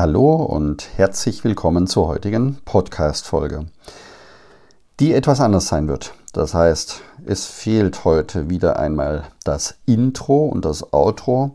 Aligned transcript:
Hallo 0.00 0.36
und 0.36 0.88
herzlich 0.96 1.44
willkommen 1.44 1.86
zur 1.86 2.08
heutigen 2.08 2.56
Podcast-Folge, 2.64 3.66
die 4.98 5.12
etwas 5.12 5.42
anders 5.42 5.68
sein 5.68 5.88
wird. 5.88 6.14
Das 6.32 6.54
heißt, 6.54 7.02
es 7.26 7.44
fehlt 7.44 8.06
heute 8.06 8.48
wieder 8.48 8.78
einmal 8.78 9.24
das 9.44 9.74
Intro 9.84 10.46
und 10.46 10.64
das 10.64 10.94
Outro. 10.94 11.52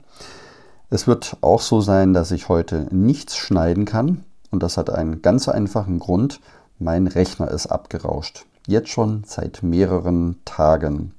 Es 0.92 1.08
wird 1.08 1.38
auch 1.42 1.60
so 1.60 1.82
sein, 1.82 2.14
dass 2.14 2.30
ich 2.30 2.48
heute 2.48 2.86
nichts 2.92 3.36
schneiden 3.36 3.86
kann 3.86 4.24
und 4.52 4.62
das 4.62 4.78
hat 4.78 4.92
einen 4.92 5.24
ganz 5.24 5.50
einfachen 5.50 5.98
Grund. 5.98 6.40
Mein 6.78 7.08
Rechner 7.08 7.50
ist 7.50 7.66
abgerauscht. 7.66 8.46
Jetzt 8.68 8.90
schon 8.90 9.24
seit 9.26 9.64
mehreren 9.64 10.38
Tagen. 10.46 11.16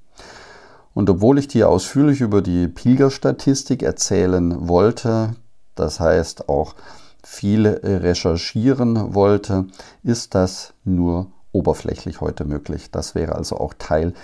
Und 0.95 1.11
obwohl 1.11 1.41
ich 1.41 1.49
dir 1.49 1.71
ausführlich 1.71 2.21
über 2.21 2.41
die 2.41 2.69
Pilgerstatistik 2.69 3.83
erzählen 3.83 4.69
wollte, 4.69 5.35
das 5.75 5.99
heißt 5.99 6.49
auch 6.49 6.77
viel 7.29 7.67
recherchieren 7.67 9.13
wollte, 9.15 9.67
ist 10.05 10.37
das 10.37 10.75
nur 10.85 11.27
oberflächlich 11.51 12.21
heute 12.21 12.45
möglich. 12.45 12.93
Das 12.93 13.17
wäre 13.17 13.35
also 13.35 13.59
auch 13.59 13.75
Teil 13.75 14.15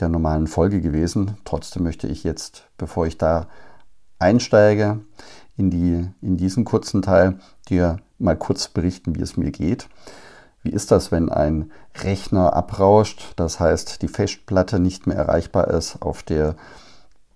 der 0.00 0.08
normalen 0.08 0.48
Folge 0.48 0.80
gewesen. 0.80 1.36
Trotzdem 1.44 1.84
möchte 1.84 2.08
ich 2.08 2.24
jetzt, 2.24 2.68
bevor 2.76 3.06
ich 3.06 3.16
da 3.16 3.46
einsteige, 4.18 4.98
in, 5.56 5.70
die, 5.70 6.08
in 6.20 6.36
diesen 6.36 6.64
kurzen 6.64 7.00
Teil 7.00 7.38
dir 7.68 7.98
mal 8.18 8.36
kurz 8.36 8.66
berichten, 8.66 9.14
wie 9.14 9.22
es 9.22 9.36
mir 9.36 9.52
geht. 9.52 9.88
Wie 10.62 10.70
ist 10.70 10.90
das, 10.90 11.12
wenn 11.12 11.30
ein 11.30 11.70
Rechner 12.02 12.54
abrauscht, 12.54 13.34
das 13.36 13.60
heißt 13.60 14.02
die 14.02 14.08
Festplatte 14.08 14.80
nicht 14.80 15.06
mehr 15.06 15.16
erreichbar 15.16 15.68
ist, 15.68 16.02
auf 16.02 16.24
der 16.24 16.56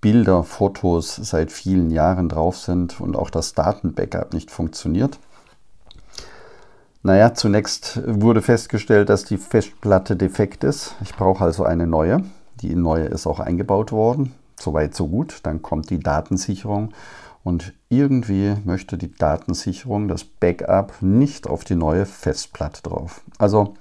Bilder, 0.02 0.42
Fotos 0.42 1.16
seit 1.16 1.50
vielen 1.50 1.90
Jahren 1.90 2.28
drauf 2.28 2.58
sind 2.58 3.00
und 3.00 3.16
auch 3.16 3.30
das 3.30 3.54
Datenbackup 3.54 4.34
nicht 4.34 4.50
funktioniert. 4.50 5.18
Naja, 7.04 7.34
zunächst 7.34 8.00
wurde 8.04 8.42
festgestellt, 8.42 9.08
dass 9.08 9.24
die 9.24 9.38
Festplatte 9.38 10.14
defekt 10.14 10.64
ist. 10.64 10.96
Ich 11.02 11.14
brauche 11.14 11.42
also 11.42 11.64
eine 11.64 11.86
neue. 11.86 12.18
Die 12.60 12.74
neue 12.74 13.04
ist 13.06 13.26
auch 13.26 13.40
eingebaut 13.40 13.92
worden. 13.92 14.34
Soweit, 14.60 14.94
so 14.94 15.08
gut. 15.08 15.38
Dann 15.44 15.62
kommt 15.62 15.90
die 15.90 16.00
Datensicherung. 16.00 16.90
Und 17.44 17.72
irgendwie 17.88 18.56
möchte 18.64 18.98
die 18.98 19.12
Datensicherung, 19.12 20.08
das 20.08 20.24
Backup, 20.24 20.94
nicht 21.00 21.48
auf 21.48 21.64
die 21.64 21.74
neue 21.74 22.06
Festplatte 22.06 22.82
drauf. 22.82 23.22
Also, 23.38 23.74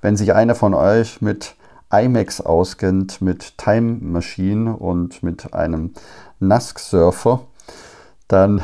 wenn 0.00 0.16
sich 0.16 0.34
einer 0.34 0.54
von 0.54 0.74
euch 0.74 1.20
mit 1.20 1.54
IMAX 1.92 2.40
auskennt 2.40 3.20
mit 3.20 3.58
Time 3.58 3.98
Machine 4.00 4.76
und 4.76 5.22
mit 5.22 5.52
einem 5.54 5.92
NASC-Surfer, 6.40 7.46
dann 8.28 8.62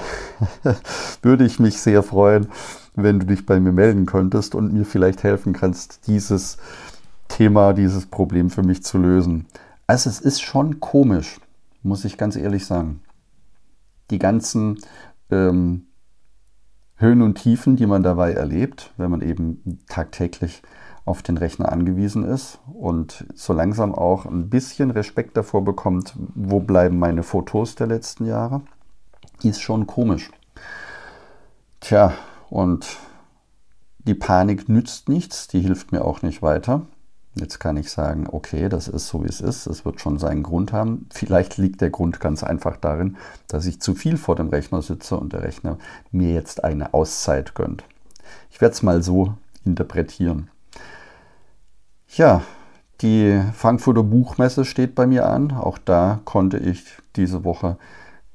würde 1.23 1.45
ich 1.45 1.59
mich 1.59 1.81
sehr 1.81 2.03
freuen, 2.03 2.49
wenn 2.95 3.21
du 3.21 3.27
dich 3.27 3.47
bei 3.47 3.61
mir 3.61 3.73
melden 3.73 4.06
könntest 4.06 4.55
und 4.55 4.73
mir 4.73 4.84
vielleicht 4.84 5.23
helfen 5.23 5.53
kannst, 5.53 6.06
dieses 6.06 6.56
Thema, 7.29 7.75
dieses 7.75 8.06
Problem 8.06 8.51
für 8.51 8.62
mich 8.62 8.83
zu 8.83 8.99
lösen. 8.99 9.47
Also 9.87 10.09
es 10.11 10.21
ist 10.21 10.41
schon 10.41 10.81
komisch, 10.81 11.39
muss 11.83 12.05
ich 12.05 12.17
ganz 12.17 12.34
ehrlich 12.34 12.67
sagen. 12.67 13.03
Die 14.11 14.19
ganzen 14.19 14.79
ähm, 15.31 15.87
Höhen 16.97 17.23
und 17.23 17.37
Tiefen, 17.37 17.77
die 17.77 17.87
man 17.87 18.03
dabei 18.03 18.33
erlebt, 18.33 18.93
wenn 18.97 19.11
man 19.11 19.21
eben 19.21 19.81
tagtäglich 19.87 20.62
auf 21.09 21.23
den 21.23 21.39
Rechner 21.39 21.73
angewiesen 21.73 22.23
ist 22.23 22.59
und 22.73 23.25
so 23.34 23.55
langsam 23.55 23.95
auch 23.95 24.27
ein 24.27 24.51
bisschen 24.51 24.91
Respekt 24.91 25.37
davor 25.37 25.65
bekommt, 25.65 26.15
wo 26.34 26.61
bleiben 26.61 26.98
meine 26.98 27.23
Fotos 27.23 27.75
der 27.75 27.87
letzten 27.87 28.27
Jahre, 28.27 28.61
ist 29.42 29.62
schon 29.62 29.87
komisch. 29.87 30.31
Tja, 31.81 32.12
und 32.50 32.98
die 33.98 34.15
Panik 34.15 34.69
nützt 34.69 35.09
nichts, 35.09 35.48
die 35.48 35.61
hilft 35.61 35.92
mir 35.92 36.05
auch 36.05 36.20
nicht 36.23 36.42
weiter. 36.42 36.83
Jetzt 37.34 37.59
kann 37.59 37.77
ich 37.77 37.91
sagen, 37.91 38.27
okay, 38.31 38.69
das 38.69 38.88
ist 38.88 39.06
so, 39.06 39.22
wie 39.22 39.28
es 39.28 39.41
ist. 39.41 39.66
Es 39.66 39.84
wird 39.84 40.00
schon 40.00 40.19
seinen 40.19 40.43
Grund 40.43 40.72
haben. 40.72 41.06
Vielleicht 41.11 41.56
liegt 41.56 41.81
der 41.81 41.91
Grund 41.91 42.21
ganz 42.21 42.43
einfach 42.43 42.77
darin, 42.77 43.16
dass 43.47 43.65
ich 43.66 43.81
zu 43.81 43.94
viel 43.94 44.16
vor 44.16 44.34
dem 44.34 44.49
Rechner 44.49 44.82
sitze 44.82 45.16
und 45.16 45.32
der 45.32 45.43
Rechner 45.43 45.78
mir 46.11 46.34
jetzt 46.34 46.65
eine 46.65 46.93
Auszeit 46.94 47.55
gönnt. 47.55 47.84
Ich 48.50 48.61
werde 48.61 48.75
es 48.75 48.82
mal 48.82 49.03
so 49.03 49.34
interpretieren. 49.65 50.50
Ja, 52.08 52.42
die 53.00 53.41
Frankfurter 53.54 54.02
Buchmesse 54.02 54.64
steht 54.64 54.94
bei 54.94 55.06
mir 55.06 55.26
an. 55.26 55.52
Auch 55.52 55.78
da 55.78 56.20
konnte 56.24 56.58
ich 56.58 56.84
diese 57.16 57.44
Woche 57.44 57.76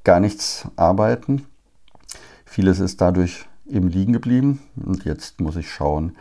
gar 0.03 0.19
nichts 0.19 0.67
arbeiten. 0.75 1.45
Vieles 2.45 2.79
ist 2.79 3.01
dadurch 3.01 3.45
eben 3.67 3.89
liegen 3.89 4.13
geblieben. 4.13 4.61
Und 4.75 5.05
jetzt 5.05 5.41
muss 5.41 5.55
ich 5.55 5.71
schauen, 5.71 6.15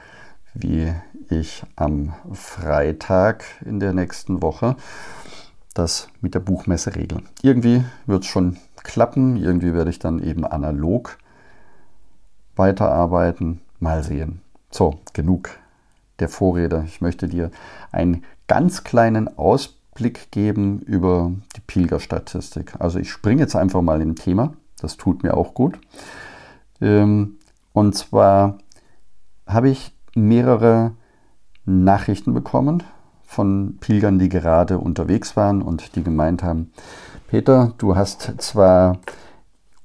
wie 0.55 0.93
ich 1.29 1.63
am 1.77 2.15
Freitag 2.33 3.45
in 3.65 3.81
der 3.81 3.93
nächsten 3.93 4.43
Woche 4.43 4.77
das 5.75 6.09
mit 6.21 6.35
der 6.35 6.41
Buchmesse 6.41 6.97
regle. 6.97 7.23
Irgendwie 7.43 7.85
wird 8.07 8.25
es 8.25 8.29
schon 8.29 8.59
klappen. 8.83 9.37
Irgendwie 9.37 9.73
werde 9.73 9.91
ich 9.91 9.99
dann 9.99 10.23
eben 10.23 10.45
analog 10.45 11.17
weiterarbeiten. 12.57 13.61
Mal 13.79 14.03
sehen. 14.03 14.41
So, 14.71 15.01
genug 15.13 15.51
der 16.19 16.29
Vorrede. 16.29 16.85
Ich 16.87 17.01
möchte 17.01 17.29
dir 17.29 17.51
einen 17.91 18.25
ganz 18.47 18.85
kleinen 18.85 19.39
Ausblick 19.39 20.31
geben 20.31 20.81
über 20.81 21.33
die 21.57 21.61
Pilgerstatistik. 21.61 22.75
Also 22.79 22.99
ich 22.99 23.11
springe 23.11 23.43
jetzt 23.43 23.57
einfach 23.57 23.83
mal 23.83 24.01
im 24.01 24.15
Thema. 24.15 24.55
Das 24.81 24.97
tut 24.97 25.23
mir 25.23 25.37
auch 25.37 25.55
gut. 25.55 25.79
Ähm, 26.81 27.39
und 27.73 27.95
zwar 27.95 28.59
habe 29.47 29.71
ich 29.71 29.95
mehrere 30.15 30.93
Nachrichten 31.65 32.35
bekommen 32.35 32.83
von 33.23 33.79
Pilgern, 33.81 34.19
die 34.19 34.29
gerade 34.29 34.79
unterwegs 34.79 35.37
waren 35.37 35.63
und 35.63 35.97
die 35.97 36.03
gemeint 36.03 36.43
haben, 36.43 36.73
Peter, 37.29 37.73
du 37.79 37.97
hast 37.97 38.35
zwar 38.43 38.99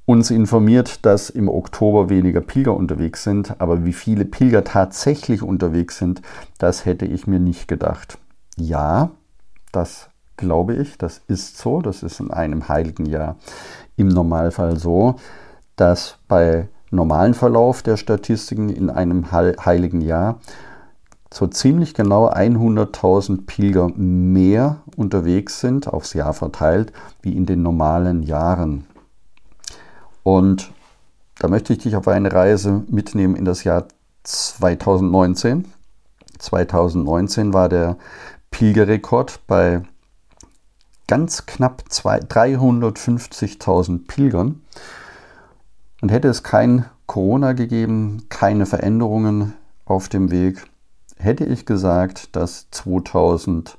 uns 0.07 0.31
informiert, 0.31 1.05
dass 1.05 1.29
im 1.29 1.49
Oktober 1.49 2.09
weniger 2.09 2.39
Pilger 2.39 2.73
unterwegs 2.73 3.23
sind, 3.23 3.59
aber 3.59 3.83
wie 3.83 3.91
viele 3.91 4.23
Pilger 4.23 4.63
tatsächlich 4.63 5.43
unterwegs 5.43 5.97
sind, 5.97 6.21
das 6.57 6.85
hätte 6.85 7.05
ich 7.05 7.27
mir 7.27 7.41
nicht 7.41 7.67
gedacht. 7.67 8.17
Ja, 8.55 9.11
das 9.73 10.09
glaube 10.37 10.75
ich, 10.75 10.97
das 10.97 11.21
ist 11.27 11.57
so, 11.57 11.81
das 11.81 12.03
ist 12.03 12.21
in 12.21 12.31
einem 12.31 12.69
heiligen 12.69 13.05
Jahr 13.05 13.35
im 13.97 14.07
Normalfall 14.07 14.77
so, 14.77 15.17
dass 15.75 16.19
bei 16.29 16.69
normalen 16.89 17.33
Verlauf 17.33 17.83
der 17.83 17.97
Statistiken 17.97 18.69
in 18.69 18.89
einem 18.89 19.29
heiligen 19.33 19.99
Jahr 19.99 20.39
so 21.33 21.47
ziemlich 21.47 21.93
genau 21.93 22.29
100.000 22.29 23.45
Pilger 23.45 23.89
mehr 23.89 24.77
unterwegs 24.95 25.59
sind, 25.59 25.89
aufs 25.89 26.13
Jahr 26.13 26.31
verteilt, 26.33 26.93
wie 27.21 27.35
in 27.35 27.45
den 27.45 27.61
normalen 27.61 28.23
Jahren. 28.23 28.85
Und 30.27 30.73
da 31.39 31.47
möchte 31.47 31.71
ich 31.71 31.79
dich 31.79 31.95
auf 31.95 32.09
eine 32.09 32.33
Reise 32.33 32.83
mitnehmen 32.89 33.37
in 33.37 33.45
das 33.45 33.63
Jahr 33.63 33.87
2019. 34.23 35.71
2019 36.37 37.53
war 37.53 37.69
der 37.69 37.95
Pilgerrekord 38.51 39.39
bei 39.47 39.83
ganz 41.07 41.45
knapp 41.45 41.83
350.000 41.89 44.05
Pilgern. 44.05 44.63
Und 46.01 46.11
hätte 46.11 46.27
es 46.27 46.43
kein 46.43 46.83
Corona 47.05 47.53
gegeben, 47.53 48.25
keine 48.27 48.65
Veränderungen 48.65 49.53
auf 49.85 50.09
dem 50.09 50.29
Weg, 50.29 50.67
hätte 51.15 51.45
ich 51.45 51.65
gesagt, 51.65 52.35
dass 52.35 52.69
2020 52.71 53.77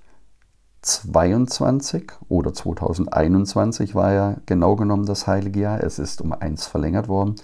2022 0.82 2.12
oder 2.28 2.54
2021 2.54 3.94
war 3.94 4.12
ja 4.12 4.36
genau 4.46 4.76
genommen 4.76 5.06
das 5.06 5.26
heilige 5.26 5.60
Jahr. 5.60 5.82
Es 5.82 5.98
ist 5.98 6.20
um 6.20 6.32
eins 6.32 6.66
verlängert 6.66 7.08
worden. 7.08 7.34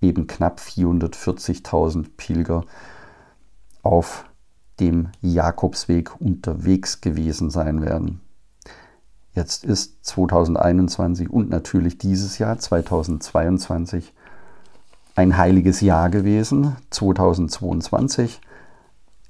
Eben 0.00 0.26
knapp 0.26 0.58
440.000 0.60 2.06
Pilger 2.16 2.64
auf 3.82 4.24
dem 4.80 5.08
Jakobsweg 5.20 6.20
unterwegs 6.20 7.00
gewesen 7.00 7.50
sein 7.50 7.82
werden. 7.82 8.20
Jetzt 9.34 9.64
ist 9.64 10.04
2021 10.04 11.30
und 11.30 11.50
natürlich 11.50 11.98
dieses 11.98 12.38
Jahr 12.38 12.58
2022 12.58 14.12
ein 15.14 15.36
heiliges 15.36 15.80
Jahr 15.80 16.10
gewesen. 16.10 16.76
2022 16.90 18.40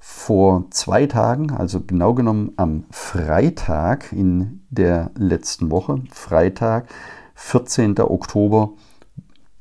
vor 0.05 0.65
zwei 0.71 1.07
Tagen, 1.07 1.53
also 1.53 1.81
genau 1.81 2.13
genommen 2.13 2.51
am 2.57 2.87
Freitag 2.91 4.13
in 4.13 4.67
der 4.69 5.13
letzten 5.17 5.71
Woche, 5.71 6.03
Freitag, 6.11 6.89
14. 7.37 8.01
Oktober, 8.01 8.73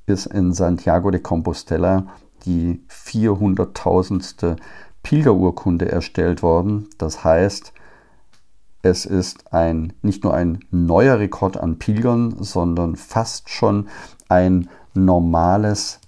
ist 0.07 0.25
in 0.25 0.51
Santiago 0.51 1.11
de 1.11 1.21
Compostela 1.21 2.07
die 2.43 2.83
400.000. 2.89 4.55
Pilgerurkunde 5.03 5.91
erstellt 5.91 6.43
worden. 6.43 6.87
Das 6.97 7.23
heißt, 7.23 7.73
es 8.83 9.05
ist 9.05 9.53
ein, 9.53 9.93
nicht 10.01 10.23
nur 10.23 10.33
ein 10.33 10.59
neuer 10.69 11.19
Rekord 11.19 11.57
an 11.57 11.79
Pilgern, 11.79 12.35
sondern 12.43 12.95
fast 12.95 13.49
schon 13.49 13.89
ein 14.29 14.69
normales 14.93 15.99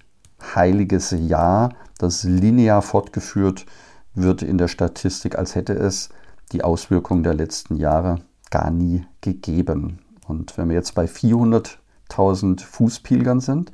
heiliges 0.56 1.16
Jahr, 1.18 1.74
das 1.98 2.24
linear 2.24 2.82
fortgeführt 2.82 3.66
wird 3.66 3.93
in 4.16 4.58
der 4.58 4.68
Statistik, 4.68 5.38
als 5.38 5.56
hätte 5.56 5.74
es 5.74 6.10
die 6.52 6.64
Auswirkungen 6.64 7.24
der 7.24 7.34
letzten 7.34 7.76
Jahre 7.76 8.20
gar 8.52 8.70
nie 8.70 9.06
gegeben. 9.22 10.00
Und 10.28 10.58
wenn 10.58 10.70
wir 10.70 10.76
jetzt 10.76 10.96
bei 10.96 11.06
400.000 11.06 12.64
Fußpilgern 12.64 13.40
sind, 13.40 13.72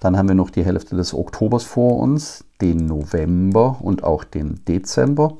dann 0.00 0.16
haben 0.16 0.28
wir 0.28 0.34
noch 0.34 0.50
die 0.50 0.64
Hälfte 0.64 0.96
des 0.96 1.14
Oktobers 1.14 1.64
vor 1.64 1.98
uns, 1.98 2.44
den 2.60 2.86
November 2.86 3.78
und 3.80 4.04
auch 4.04 4.24
den 4.24 4.64
Dezember. 4.66 5.36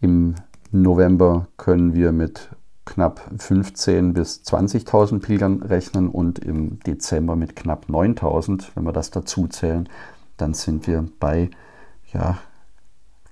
Im 0.00 0.34
November 0.70 1.48
können 1.56 1.94
wir 1.94 2.12
mit 2.12 2.50
knapp 2.84 3.20
15.000 3.36 4.12
bis 4.12 4.42
20.000 4.44 5.20
Pilgern 5.20 5.62
rechnen 5.62 6.08
und 6.08 6.38
im 6.38 6.80
Dezember 6.80 7.36
mit 7.36 7.56
knapp 7.56 7.86
9.000. 7.88 8.68
Wenn 8.74 8.84
wir 8.84 8.92
das 8.92 9.10
dazu 9.10 9.48
zählen, 9.48 9.88
dann 10.36 10.54
sind 10.54 10.86
wir 10.86 11.04
bei 11.18 11.50
ja, 12.12 12.38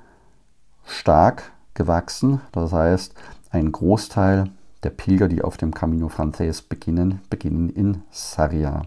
stark 0.84 1.50
gewachsen. 1.72 2.42
Das 2.52 2.72
heißt, 2.72 3.14
ein 3.50 3.72
Großteil 3.72 4.50
der 4.82 4.90
Pilger, 4.90 5.28
die 5.28 5.40
auf 5.40 5.56
dem 5.56 5.72
Camino 5.72 6.10
Frances 6.10 6.60
beginnen, 6.60 7.22
beginnen 7.30 7.70
in 7.70 8.02
Sarria. 8.10 8.82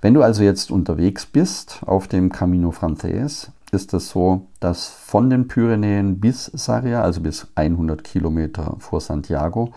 Wenn 0.00 0.14
du 0.14 0.22
also 0.24 0.42
jetzt 0.42 0.72
unterwegs 0.72 1.24
bist 1.24 1.80
auf 1.86 2.08
dem 2.08 2.32
Camino 2.32 2.72
Frances, 2.72 3.52
ist 3.70 3.94
es 3.94 4.08
so, 4.08 4.48
dass 4.58 4.88
von 4.88 5.30
den 5.30 5.46
Pyrenäen 5.46 6.18
bis 6.18 6.46
Sarria, 6.46 7.02
also 7.02 7.20
bis 7.20 7.46
100 7.54 8.02
Kilometer 8.02 8.74
vor 8.80 9.00
Santiago, 9.00 9.72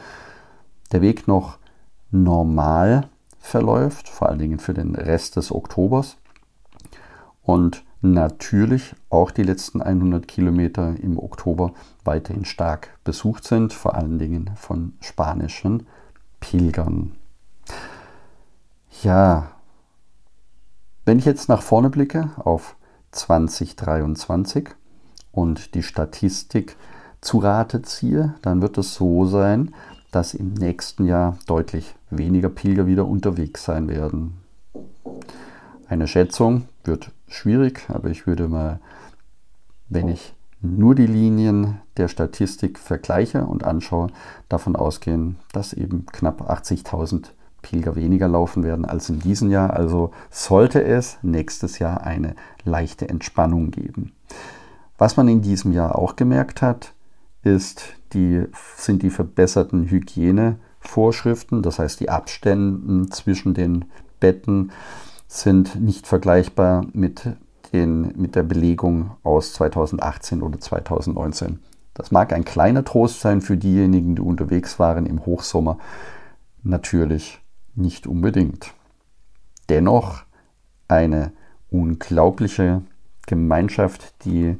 der 0.91 1.03
Weg 1.03 1.27
noch 1.27 1.59
normal 2.09 3.07
verläuft, 3.47 4.09
vor 4.09 4.29
allen 4.29 4.39
Dingen 4.39 4.59
für 4.59 4.73
den 4.73 4.95
Rest 4.95 5.35
des 5.35 5.51
Oktobers. 5.51 6.17
Und 7.41 7.83
natürlich 8.01 8.95
auch 9.09 9.31
die 9.31 9.43
letzten 9.43 9.81
100 9.81 10.27
Kilometer 10.27 10.95
im 11.01 11.17
Oktober 11.17 11.73
weiterhin 12.03 12.45
stark 12.45 12.89
besucht 13.03 13.45
sind, 13.45 13.73
vor 13.73 13.95
allen 13.95 14.19
Dingen 14.19 14.51
von 14.55 14.93
spanischen 14.99 15.87
Pilgern. 16.39 17.15
Ja, 19.01 19.51
wenn 21.05 21.19
ich 21.19 21.25
jetzt 21.25 21.49
nach 21.49 21.61
vorne 21.61 21.89
blicke 21.89 22.31
auf 22.37 22.75
2023 23.11 24.69
und 25.31 25.73
die 25.73 25.83
Statistik 25.83 26.75
zu 27.21 27.39
Rate 27.39 27.81
ziehe, 27.81 28.35
dann 28.41 28.61
wird 28.61 28.77
es 28.77 28.93
so 28.93 29.25
sein, 29.25 29.73
dass 30.11 30.33
im 30.33 30.53
nächsten 30.53 31.05
Jahr 31.05 31.37
deutlich 31.47 31.95
weniger 32.09 32.49
Pilger 32.49 32.87
wieder 32.87 33.05
unterwegs 33.05 33.63
sein 33.63 33.87
werden. 33.87 34.37
Eine 35.87 36.07
Schätzung 36.07 36.67
wird 36.83 37.11
schwierig, 37.27 37.85
aber 37.89 38.09
ich 38.09 38.27
würde 38.27 38.47
mal, 38.47 38.79
wenn 39.89 40.07
ich 40.07 40.33
nur 40.61 40.95
die 40.95 41.07
Linien 41.07 41.81
der 41.97 42.07
Statistik 42.07 42.79
vergleiche 42.79 43.45
und 43.45 43.63
anschaue, 43.63 44.07
davon 44.49 44.75
ausgehen, 44.75 45.37
dass 45.53 45.73
eben 45.73 46.05
knapp 46.07 46.49
80.000 46.49 47.27
Pilger 47.61 47.95
weniger 47.95 48.27
laufen 48.27 48.63
werden 48.63 48.85
als 48.85 49.09
in 49.09 49.19
diesem 49.19 49.49
Jahr. 49.49 49.73
Also 49.73 50.11
sollte 50.29 50.83
es 50.83 51.17
nächstes 51.21 51.79
Jahr 51.79 52.03
eine 52.03 52.35
leichte 52.63 53.09
Entspannung 53.09 53.71
geben. 53.71 54.13
Was 54.97 55.17
man 55.17 55.27
in 55.27 55.41
diesem 55.41 55.73
Jahr 55.73 55.97
auch 55.97 56.15
gemerkt 56.15 56.61
hat, 56.61 56.93
ist 57.55 57.95
die, 58.13 58.43
sind 58.75 59.03
die 59.03 59.09
verbesserten 59.09 59.89
Hygienevorschriften, 59.89 61.61
das 61.61 61.79
heißt 61.79 61.99
die 61.99 62.09
Abstände 62.09 63.09
zwischen 63.09 63.53
den 63.53 63.85
Betten 64.19 64.71
sind 65.27 65.75
nicht 65.81 66.07
vergleichbar 66.07 66.85
mit, 66.93 67.29
den, 67.73 68.13
mit 68.15 68.35
der 68.35 68.43
Belegung 68.43 69.11
aus 69.23 69.53
2018 69.53 70.41
oder 70.41 70.59
2019. 70.59 71.59
Das 71.93 72.11
mag 72.11 72.31
ein 72.31 72.45
kleiner 72.45 72.83
Trost 72.83 73.19
sein 73.21 73.41
für 73.41 73.57
diejenigen, 73.57 74.15
die 74.15 74.21
unterwegs 74.21 74.79
waren 74.79 75.05
im 75.05 75.25
Hochsommer. 75.25 75.79
Natürlich 76.63 77.39
nicht 77.75 78.07
unbedingt. 78.07 78.73
Dennoch 79.69 80.23
eine 80.87 81.31
unglaubliche 81.69 82.83
Gemeinschaft, 83.25 84.13
die 84.25 84.57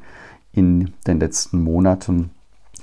in 0.52 0.94
den 1.06 1.20
letzten 1.20 1.62
Monaten 1.64 2.32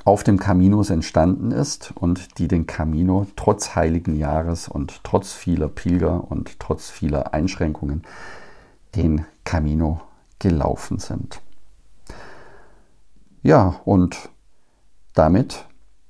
auf 0.04 0.22
dem 0.22 0.38
Caminos 0.38 0.90
entstanden 0.90 1.50
ist 1.50 1.92
und 1.94 2.38
die 2.38 2.46
den 2.46 2.66
Camino 2.66 3.26
trotz 3.36 3.74
heiligen 3.74 4.17
Jahres 4.17 4.69
und 4.69 5.02
trotz 5.02 5.32
vieler 5.32 5.69
Pilger 5.69 6.31
und 6.31 6.60
trotz 6.60 6.90
vieler 6.90 7.32
Einschränkungen 7.32 8.02
den 8.94 9.24
Camino 9.44 10.02
gelaufen 10.38 10.98
sind. 10.98 11.40
Ja, 13.43 13.81
und 13.84 14.29
damit 15.14 15.64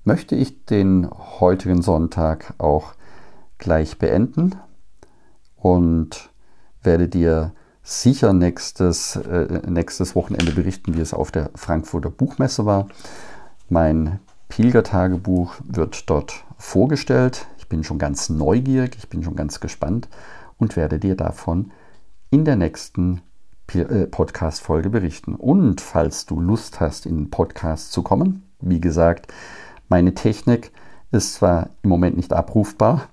möchte 0.04 0.34
ich 0.34 0.64
den 0.66 1.08
heutigen 1.10 1.82
Sonntag 1.82 2.54
auch 2.58 2.94
gleich 3.58 3.98
beenden 3.98 4.56
und 5.56 6.30
werde 6.82 7.08
dir 7.08 7.52
sicher 7.82 8.32
nächstes, 8.32 9.16
äh, 9.16 9.62
nächstes 9.68 10.14
Wochenende 10.14 10.52
berichten, 10.52 10.94
wie 10.94 11.00
es 11.00 11.14
auf 11.14 11.30
der 11.30 11.50
Frankfurter 11.54 12.10
Buchmesse 12.10 12.66
war. 12.66 12.88
Mein 13.68 14.20
Pilgertagebuch 14.48 15.54
wird 15.64 16.10
dort 16.10 16.44
vorgestellt. 16.58 17.46
Ich 17.58 17.68
bin 17.68 17.82
schon 17.82 17.98
ganz 17.98 18.28
neugierig, 18.28 18.96
ich 18.98 19.08
bin 19.08 19.22
schon 19.22 19.36
ganz 19.36 19.60
gespannt 19.60 20.08
und 20.58 20.76
werde 20.76 20.98
dir 20.98 21.16
davon 21.16 21.72
in 22.30 22.44
der 22.44 22.56
nächsten 22.56 23.22
äh, 23.72 24.06
Podcast-Folge 24.06 24.90
berichten. 24.90 25.34
Und 25.34 25.80
falls 25.80 26.26
du 26.26 26.40
Lust 26.40 26.80
hast, 26.80 27.06
in 27.06 27.16
den 27.16 27.30
Podcast 27.30 27.92
zu 27.92 28.02
kommen, 28.02 28.42
wie 28.60 28.80
gesagt, 28.80 29.32
meine 29.88 30.14
Technik 30.14 30.70
ist 31.10 31.34
zwar 31.34 31.70
im 31.82 31.90
Moment 31.90 32.16
nicht 32.16 32.32
abrufbar, 32.32 33.08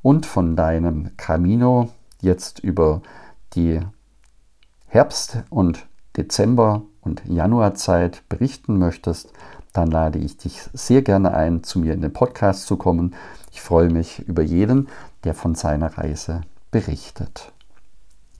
und 0.00 0.24
von 0.24 0.56
deinem 0.56 1.10
Camino 1.18 1.90
jetzt 2.22 2.60
über 2.60 3.02
die 3.54 3.80
Herbst- 4.86 5.42
und 5.50 5.86
Dezember- 6.16 6.80
und 7.02 7.20
Januarzeit 7.26 8.22
berichten 8.28 8.78
möchtest, 8.78 9.32
dann 9.72 9.90
lade 9.90 10.18
ich 10.18 10.36
dich 10.38 10.62
sehr 10.72 11.02
gerne 11.02 11.34
ein, 11.34 11.64
zu 11.64 11.80
mir 11.80 11.92
in 11.92 12.00
den 12.00 12.12
Podcast 12.12 12.66
zu 12.66 12.76
kommen. 12.76 13.14
Ich 13.52 13.60
freue 13.60 13.90
mich 13.90 14.20
über 14.20 14.42
jeden, 14.42 14.88
der 15.24 15.34
von 15.34 15.54
seiner 15.54 15.98
Reise 15.98 16.40
berichtet. 16.70 17.52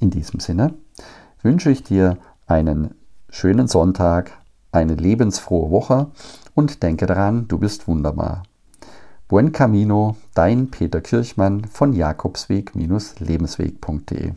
In 0.00 0.10
diesem 0.10 0.40
Sinne, 0.40 0.72
wünsche 1.42 1.70
ich 1.70 1.82
dir 1.82 2.18
einen 2.46 2.94
schönen 3.28 3.68
Sonntag, 3.68 4.32
eine 4.72 4.94
lebensfrohe 4.94 5.70
Woche 5.70 6.06
und 6.54 6.82
denke 6.82 7.04
daran, 7.06 7.46
du 7.48 7.58
bist 7.58 7.88
wunderbar. 7.88 8.42
Buen 9.28 9.52
Camino, 9.52 10.16
dein 10.34 10.70
Peter 10.70 11.00
Kirchmann 11.00 11.64
von 11.66 11.92
Jakobsweg-lebensweg.de 11.92 14.32